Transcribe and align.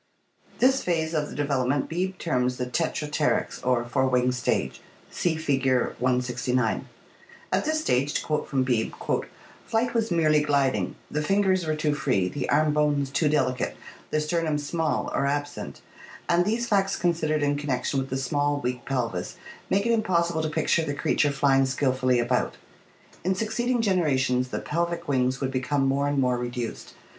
This 0.57 0.81
phase 0.83 1.13
of 1.13 1.29
the 1.29 1.35
development 1.35 1.87
Beebe 1.87 2.13
terms 2.17 2.57
the 2.57 2.65
Tetrapteryx 2.65 3.61
or 3.63 3.85
four 3.85 4.07
winged 4.07 4.33
stage 4.33 4.81
(see 5.11 5.35
Fig. 5.35 5.63
169). 5.99 6.87
At 7.51 7.65
this 7.65 7.81
stage, 7.81 8.15
to 8.15 8.23
quote 8.25 8.47
from 8.47 8.63
Beebe, 8.63 8.89
"flight 8.89 9.23
was 9.23 9.25
BEAKED 9.25 9.25
DINOSAURS 9.29 9.77
AND 9.77 9.93
ORIGIN 9.93 9.93
OF 9.93 9.93
BIRDS 9.93 10.07
535 10.07 10.17
merely 10.17 10.41
gliding, 10.41 10.95
the 11.11 11.21
fingers 11.21 11.67
were 11.67 11.75
too 11.75 11.93
free, 11.93 12.27
the 12.29 12.49
arm 12.49 12.73
bones 12.73 13.11
too 13.11 13.29
delicate, 13.29 13.77
the 14.09 14.19
sternum 14.19 14.57
small 14.57 15.11
or 15.13 15.27
absent, 15.27 15.81
and 16.27 16.45
these 16.45 16.67
facts 16.67 16.95
considered 16.95 17.43
in 17.43 17.55
connection 17.55 17.99
with 17.99 18.09
the 18.09 18.17
small, 18.17 18.59
weak 18.59 18.83
pelvis 18.85 19.35
make 19.69 19.85
it 19.85 19.91
impossible 19.91 20.41
to 20.41 20.49
picture 20.49 20.83
the 20.83 20.95
crea 20.95 21.13
ture 21.13 21.31
flying 21.31 21.67
skillfully 21.67 22.17
about. 22.17 22.55
In 23.23 23.35
succeeding 23.35 23.83
generations 23.83 24.47
the 24.47 24.57
pelvic 24.61 25.07
wings 25.07 25.39
would 25.39 25.51
become 25.51 25.85
more 25.85 26.07
and 26.07 26.17
more 26.17 26.39
reduced. 26.39 26.95